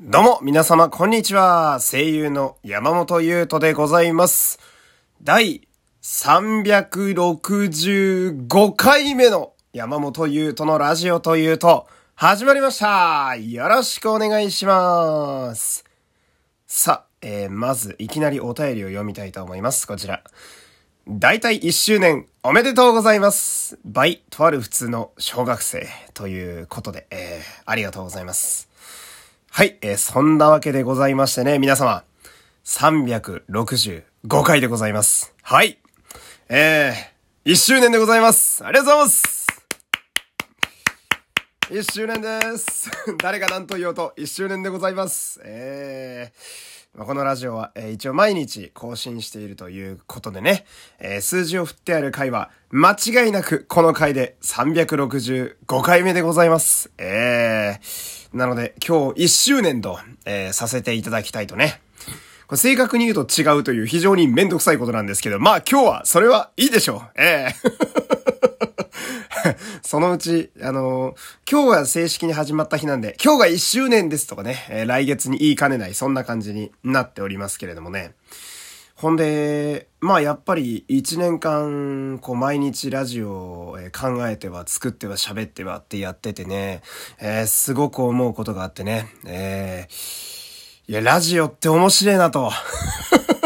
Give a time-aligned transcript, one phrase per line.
[0.00, 1.80] どうも、皆様、こんにちは。
[1.80, 4.60] 声優の山本優斗でございます。
[5.24, 5.66] 第
[6.02, 13.34] 365回目の山本優斗のラジオというと、始まりました。
[13.34, 15.84] よろしくお願いします。
[16.68, 19.88] さあ、えー、まず、いきなりお便りを読みたいと思います。
[19.88, 20.22] こちら。
[21.08, 23.80] 大体1周年おめでとうございます。
[23.84, 28.67] バイ、とある普通の小学生ということで、えー、ありがとうございます。
[29.58, 32.04] はい、えー、そんなわけでございましてね、皆様、
[32.64, 34.04] 365
[34.44, 35.34] 回でございます。
[35.42, 35.80] はい。
[36.48, 38.64] えー、1周年でございます。
[38.64, 39.47] ありがとうございます。
[41.70, 42.90] 1周年です。
[43.22, 45.38] 誰が何と言おうと1周年でございます。
[45.44, 50.64] えー、このラジオは、えー一応毎日更新しているということでね、
[50.98, 56.90] えー数字を振ってある回は間違いなくこの回で365回目でございます。
[56.96, 61.82] えー、なので今日1周年と、えーさせていただきたいとね。
[62.46, 67.20] これ正確に言うと違うという非常にめんどくさいことなんですけど、まあ今日はそれはいいでしょう。
[67.20, 67.54] え
[68.14, 68.17] え
[69.82, 71.16] そのうち、あのー
[71.50, 78.12] 今日が正式に始まった日なんで、今日が1周年ですとかね、えー来月に言いかねない、そんな感じになっておりますけれどもね。
[78.94, 86.82] ほんで、まあやっぱり1年間、こう毎日ラジオを考えては作っては喋ってはってやっててね、
[87.20, 90.38] えーすごく思うことがあってね、えー
[90.90, 92.50] いや、ラジオって面白いなと。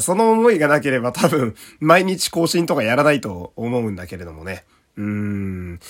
[0.00, 4.64] その思いがなければ多分、 毎日更新とかやらないと思うんだけれどもね。
[4.96, 5.80] うーん。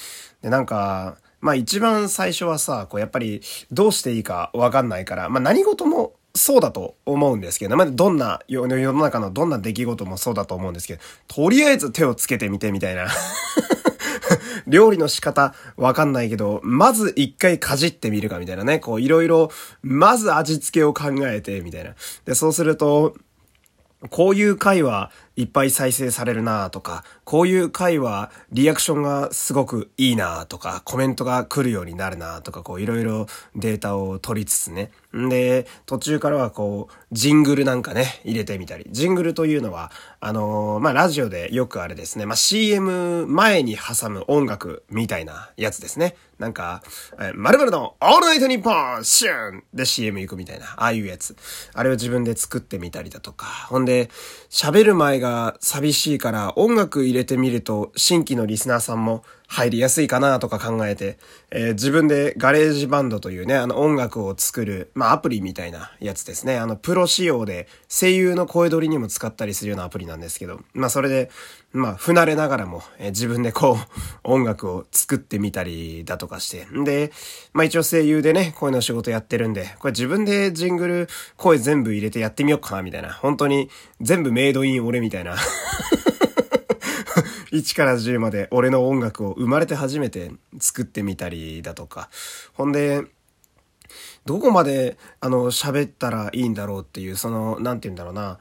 [0.43, 13.07] で、なんか、まあ一番最初はさ、こうやっぱりどうしていいかわかんないから、まあ何事もそうだと思うんですけど、まあどんな、世の中のどんな出来事もそうだと思うんですけど、とりあえず手をつけてみてみたいな。
[14.67, 18.79] 料理の仕方わかんないけど、まず一回かじってみるかみたいなね。
[18.79, 19.51] こういろいろ、
[19.83, 21.95] まず味付けを考えてみたいな。
[22.25, 23.15] で、そうすると、
[24.11, 33.27] こういう回はいっぱい再生されるなとか、こういう回はリアクションがすごくいいなとか、コメントが来るようになるなとか、こういろいろ
[33.57, 34.91] データを取りつつね。
[35.17, 38.87] んで、途中からはこう、ジングルなんかね、入れてみたり。
[38.91, 39.91] ジングルというのは、
[40.21, 46.17] あのーまあ、ラジオでよくあれですね、まあ、CM 前に挟む音楽みたいなやつですね。
[46.39, 46.83] なんか、
[47.35, 51.37] 〇〇のオールナイトニッポンシューンで CM 行くみたいな、ああいうやつ。
[51.75, 53.47] あれを自分で作ってみたりだとか。
[53.69, 54.11] ほんで、
[54.51, 61.19] 喋る前が寂しいから音楽入れてみると新規のリスナーさんも入りやすいかなとか考えて、
[61.51, 66.59] えー自分で GarageBand というね、あの音楽を作る、まあアプリみたいなやつですね。
[66.59, 71.31] あのプロ仕様で声優の声取りにも使ったりするようなアプリなんですけど、まあそれで、
[71.73, 73.77] まあ不慣れながらも、えー自分でこう
[74.25, 76.67] 音楽を作ってみたりだとかして。
[76.85, 77.13] で、
[77.53, 83.13] まあ一応声優でね、声の仕事やってるんで、これ自分でジングル声全部入れてやってみようかなみたいな。
[83.13, 85.37] 本当に全部メイドイン俺みたいな。
[87.53, 92.09] 1から10まで俺の音楽を生まれて初めて作ってみたりだとか。
[92.55, 93.03] ほんで、
[94.25, 98.39] どこまで、あの、喋ったらいいんだろうっていう、その、なんて言うんだろうな、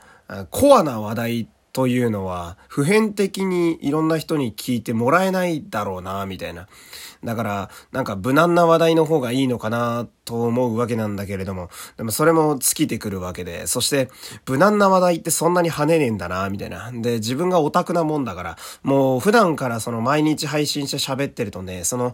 [0.50, 6.68] コアな話題というのは、普遍的にいろんな人に聞いてもらえないだろうな、みたいな。
[7.24, 14.10] だから、なんか無難な話題の方がいいのかな、と思うわけなんだけれども、でもそれも尽きてくるわけで、そして、
[14.46, 16.92] 無難な話題ってそんなに跳ねねえんだな、みたいな。
[16.92, 22.14] で、自分がオタクなもんだから、もう普段からその毎日配信して喋ってるとね、その、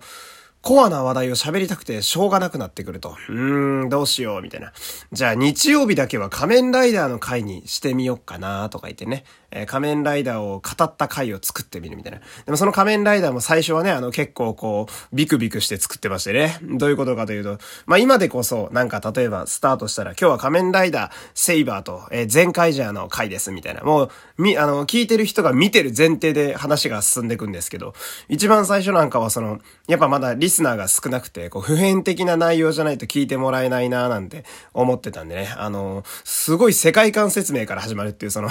[0.61, 3.15] コアな話題を喋りたくてしょうがなくなってくると。
[3.29, 4.73] うーん、どうしよう、みたいな。
[5.13, 9.23] じゃあ日曜日だけは仮面ライダーの回にしてみよっかな、とか言ってね。
[9.51, 12.19] えー仮面ライダーを語った回を作ってみるみたいな。
[12.45, 16.57] でもその仮面ライダーも最初はね、あの結構こう、ビクビクして作ってましてね。
[16.63, 23.81] どういうことかというと、まあ今でこそ、なんか例えばスタートしたら、今日は仮面ライダー、セイバーと、えー、全カイジャーの回です、みたいな。
[23.81, 27.93] もう、み、あの、聞いてる人が見てる前提で話が進んでいくんですけど、
[28.29, 35.53] 一番最初なんかはその、やっぱまだリスナーが少なくて、こう、普遍的な内容じゃないと聞いてもらえないななんて思ってたんでね。
[35.57, 38.49] あの、すごい世界観説明から始まるっていう、その、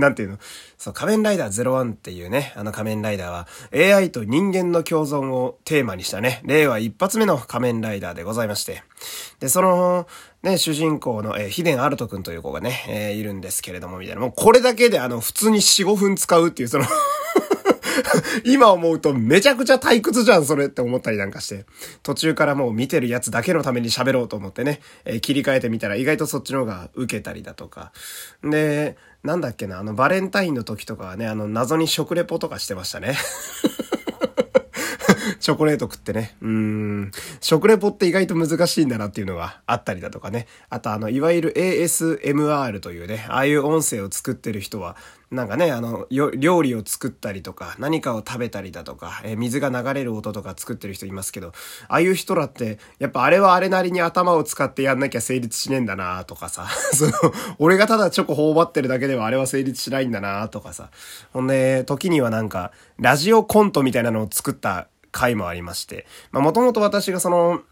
[0.00, 0.38] なんていうの？
[0.78, 8.82] そう、仮面ライダー01っていうね、あの仮面ライダーは AI と人間の共存をテーマにしたね、令和一発目の仮面ライダーでございまして。
[9.38, 10.06] で、その、
[10.42, 14.20] ね、主人公の、えー、ヒデンアルト君という子がね、えーいるんですけれども、みたいな。
[14.20, 16.84] もうこれだけであの、普通に4、5分使うっていう、その、
[18.44, 21.66] 今思うとめちゃくちゃ退屈じゃん、それって思ったりなんかして。
[22.02, 27.92] 途中からもう見てるやつだけのために喋ろうと思ってね、え切り替えてみたら意外とそっちの方が受けたりだとか。
[28.42, 33.16] で、なんだっけな、あの、バレンタインの時とかはね、あの、謎に食レポとかしてましたね。
[35.40, 36.36] チョコレート食ってね。
[36.42, 37.10] うん。
[37.40, 40.46] 食レポって意外と難しいんだなっていうのがあったりだとかね。
[40.68, 44.96] あとあの、いわゆる ASMR というね、ああいう音声を作ってる人は、
[45.30, 51.52] なんかね、あの、料理を作ったりとか、何かを食べたりだとか、えー、水が流れる音とか作ってる人いますけど、
[51.88, 57.12] ああいう人らって、やっぱあれはあれなりに頭を使ってやんなきゃ成立しねえんだなとかさ、 その、
[57.58, 60.90] 俺がただチョコ頬張ってるだけではあれは成立しないんだなとかさ、
[61.32, 67.62] ほんで、時にはなんか、ラジオコントみたいなのを作った回もありまして、まあもともと私がその、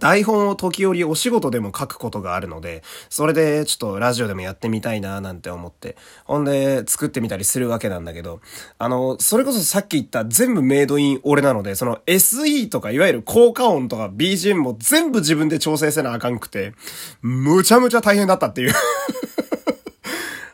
[0.00, 8.40] 台本を時折お仕事でも書くことがあるので、それでちょっとラジオでもやってみたいななんて思って、ほんで作ってみたりするわけなんだけど、
[8.78, 16.72] あの、それこそさっき言った全部メイドイン俺なので、その SE とかいわゆる効果音とか BGM も全部自分で調整せなあかんくて、
[17.22, 18.72] むちゃむちゃ大変だったっていう。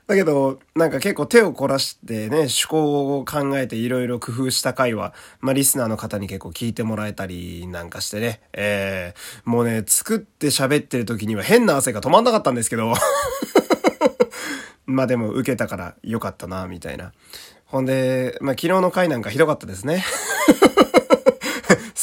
[0.06, 12.92] だけど、なんか結構手を凝らしてね、趣向を考えていろいろ工夫した回は、まあリスナーの方に結構聞いてもらえたりなんかしてね、えー、もうね、作って喋ってる時には変な汗が止まんなかったんですけど、
[14.84, 17.12] まあでも受けたから良かったな、みたいな。
[17.64, 20.04] ほんで、まあ昨日の回なんかひどかったですね。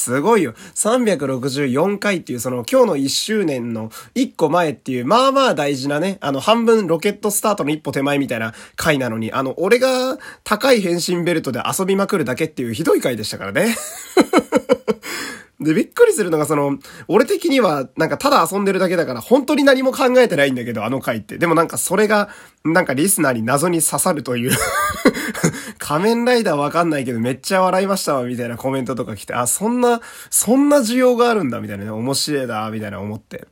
[0.01, 0.53] すごいよ。
[0.73, 13.75] 364回っていうその今日の1周年の1個前っていう、まあまあ大事なね、あの半分ロケットスタートの一歩手前みたいな回なのに、あの俺が高い変身ベルトで遊びまくるだけっていうひどい回でしたからね。
[15.61, 21.37] で、びっくりするのがその、俺的にはなんかただ遊んでるだけだから本当に何も考えてないんだけど、あの回って。
[21.37, 22.29] でもなんかそれが、
[22.65, 24.51] なんかリスナーに謎に刺さるという
[25.91, 29.99] 仮面ライダーわかんないけどめっちゃ笑いましたわ、みたいなコメントとか来て、あ、そんな、
[30.29, 33.45] そんな需要があるんだ、みたいなね、面白いだ、みたいな思って。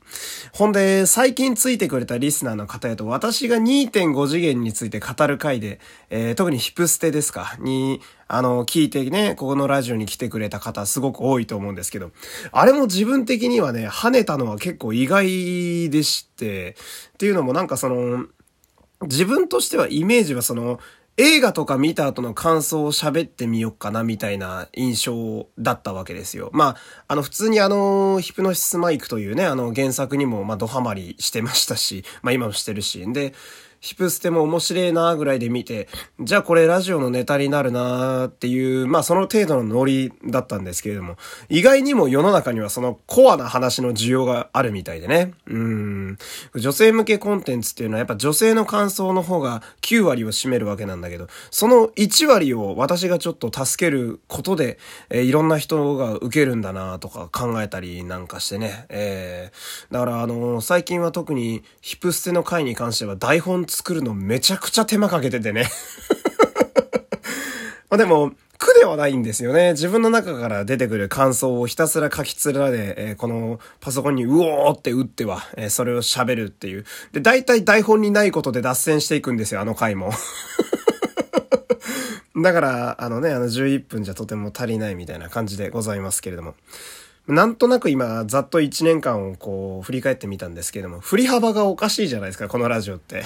[0.54, 12.10] ほんで、最近ついてくれたリスナーの方やと、私が2.5次元について語る回で、えー、特にヒプステですか、に、あの、聞いてね、ここのラジオに来てくれた方すごく多いと思うんですけど、
[12.52, 16.74] あれも自分的にはね、跳ねたのは結構意外でして、
[17.12, 18.24] っていうのもなんかその、
[19.02, 20.78] 自分としてはイメージはその、
[21.16, 26.48] 映画とか見た後の感想を喋ってみようかなみたいな印象だったわけですよ。
[26.54, 26.76] まあ、
[27.08, 33.04] あの普通にあの、ヒプノシスマイクというね、あの原作にもまあドハマりしてましたし、まあ今もしてるし。
[33.12, 33.34] で、
[33.80, 35.88] ヒプステも面白いなぐらいで見て、
[36.20, 41.16] じゃあこれラジオのネタになるなっていう、まあその程度のノリだったんですけれども、
[41.48, 45.32] 意外にも世の中にはそのコアな話の需要があるみたいでね。
[45.46, 46.18] うん。
[46.54, 54.78] 女性向けコンテンツっていうのはやっぱ女性の感想の方が9割を占めるわけなんだけど、その1割を私がちょっと助けることで、
[55.08, 58.84] えー、いろんな人が受けるんだなとか考えたりなんかしてね。
[58.90, 65.70] えー、だからあのー、最近は特にヒプステの回に関しては台本作るのめちゃくちゃ手間かけててね
[67.88, 69.72] までも、苦ではないんですよね。
[69.72, 76.84] 自分の中から出てくる感想をひたすら書き連らで、えー、このパソコンにうおーって打っては、えー、それを喋るっていう。
[77.12, 80.12] で、大体台本にないことで脱線していくんですよ、あの回も。
[82.36, 86.54] だから、あのね、あの11分じゃとても足りないみたいな感じでございますけれども。
[87.26, 93.24] なんとなく今、ざっと1年間をこう、振り返ってみたんですけれども、振り幅がおかしいじゃないですか、このラジオって。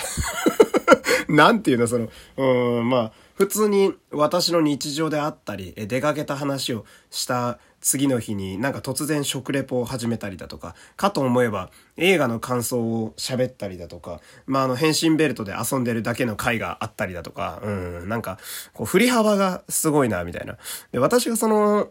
[1.29, 18.39] なんていうの、その、うん、まあ、普通に私の日常であったり、出かけた話をした次の日になんか突然食レポを始めたりだとか、かと思えば映画の感想を喋ったりだとか、まああの変身ベルトで遊んでるだけの回があったりだとか、うん、なんか
[18.73, 20.57] こう振り幅がすごいな、みたいな。
[20.93, 21.91] で、私がその、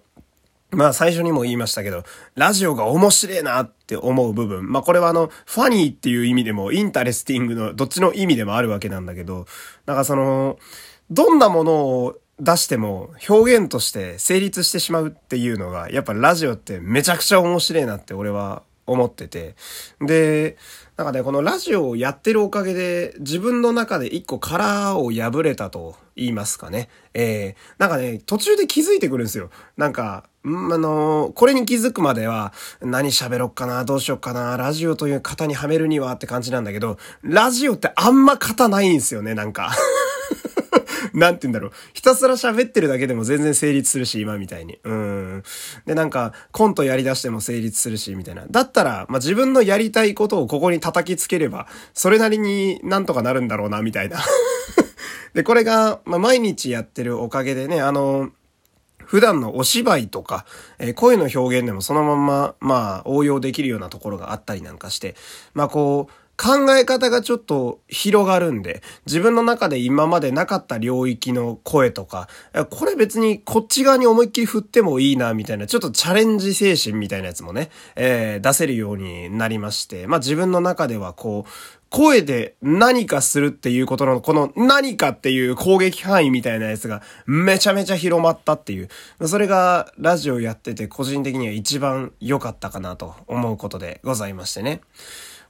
[0.76, 2.04] まあ最初にも言いましたけど、
[2.36, 4.72] ラジオが面白いなって思う部分。
[4.72, 9.46] まあこれはあの、 funny っていう意味でも、 interesting のどっちの意味でもあるわけなんだけど、
[9.86, 10.58] なんかその、
[11.10, 19.56] どんなものを出しても表現として成立してしまうっていうのが、やっぱラジオってめちゃくちゃ面白いなって俺は思ってて。
[20.02, 20.58] で、
[20.98, 26.90] なんかね、このラジオをやってるおかげで、自分の中で一個殻を破れたと言いますかね。
[27.14, 29.50] えー、なんかね、途中で気づいてくるんですよ。
[29.78, 39.72] なんか、んあのー、これに気づくまでは、何喋ろっかな、どうしよっかな、ラジオという型にはめるにはって感じなんだけど、ラジオってあんま型ないんですよね、なんか。
[41.14, 41.72] なんて言うんだろう。
[41.94, 44.80] ひたすら喋ってるだけでも全然成立するし、今みたいに。
[44.84, 45.44] うん。
[45.86, 48.46] で、なんか、コントやり出しても成立するし、みたいな。
[48.50, 54.20] だったら、まあ、自分のやりたいことをここに叩きつければ、それなりになんとかなるんだろうな、みたいな。
[55.34, 58.32] で、これが、まあ、毎日やってるおかげでね、あの、
[59.06, 60.46] 普段のお芝居とか、
[60.80, 65.16] えー、声の表現でもそのまま、まあ、応用できるようなところがあったりなんかして、
[65.54, 72.28] まあこう、考え方がちょっと広がるんで、自分の中で今までなかった領域の声とか、
[72.70, 81.52] これ別にこっち側に思いっきり振ってもいいな、みたいな、ちょっとチャレンジ精神みたいなやつもね、えー、出せるようになりまして、まあ自分の中ではこう、
[81.94, 88.90] 声で何かするっていうことの、この何かっていう攻撃範囲みたいなやつがめちゃめちゃ広まったっていう、
[89.28, 94.82] それがラジオやってて個人的には一番良かったかなと思うことでございましてね。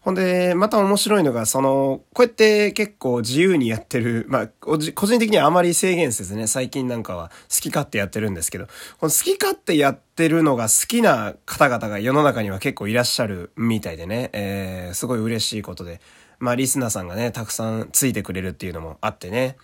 [0.04, 8.66] ほんで、また面白いのが、その、こうやって結構自由にやってる、まあ、個人的にはあまり制限せずね、最近なんかは好き勝手やってるんですけど、
[9.00, 16.02] この好き勝手やってるのが好きな方々が世の中には結構いらっしゃるみたいでね、えー、すごい嬉しいことで、
[16.38, 19.56] まあ、リスナーさんがね、たくさんついてくれるっていうのもあってね、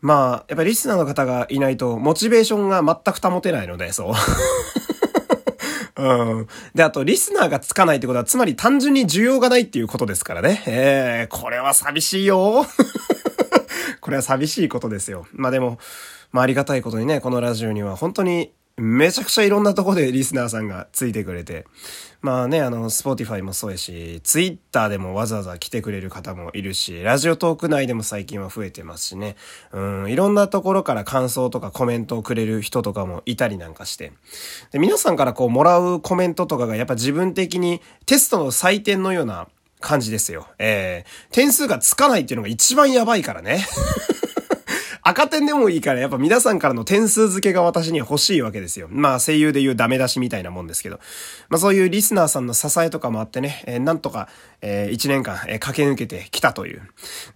[0.00, 4.14] まあ、やっぱりリスナーの方がいないと、モチベーションが全く保てないので、そう。
[6.02, 6.48] うん。
[6.74, 10.62] で、あと、リスナーがつかないってことは、つまり単純に需要がないっていうことですからね。
[10.66, 12.66] ええー、これは寂しいよ。
[14.00, 15.26] これは寂しいことですよ。
[15.32, 15.78] まあでも、
[16.32, 21.66] まあありがたいことにね、このラジオには本当にめちゃくちゃいろんなとこでリスナーさんがついてくれて。
[22.22, 29.36] まあね、あの、 Spotify もそうやし、ツイッターでもわざわざ来てくれる方もいるし、ラジオトーク内でも最近は増えてますしね。
[29.72, 34.12] うん、いろんなところから感想とかコメントをくれる人とかもいたりなんかして。
[34.70, 39.48] で、皆さんからこうもらうコメントとかがやっぱ自分的にテストの採点のような
[39.80, 40.46] 感じですよ。
[40.58, 43.66] えー、点数がつかないっていうのが一番やばいからね。
[45.04, 48.86] 赤点でもいいから、やっぱ皆さんからの点数付けが私には欲しいわけですよ。
[48.88, 51.00] まあ声優で言うダメ出しみたいなもんですけど。
[51.48, 54.28] まあそういうリスナーさんの支えとかもあってね、えー、なんとか、
[54.60, 56.82] えー、1年間、えー、駆け抜けてきたという。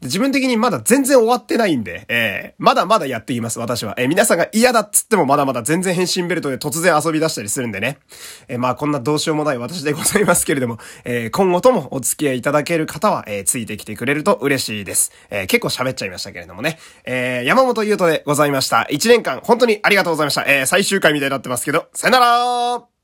[0.01, 3.95] 自分的にまだ全然終わってないんで、えー、まだまだやっています、私は。
[3.99, 7.99] えー、皆さんが嫌だっつってもまだまだ全然変身ベルトで突然遊び出したりするんでね。
[8.47, 15.11] えー、まあこんなどうしようもない私でございますけれども、えー、今後ともお付き合いいただける方は、えー、ついてきてくれると嬉しいです。
[15.31, 16.79] えー、結構喋っちゃいましたけれどもね。
[17.05, 18.87] えー、山本優斗でございました。
[18.91, 20.45] 1年間本当にありがとうございました。
[20.47, 22.96] えー、最終回みたいになってますけど、さよなら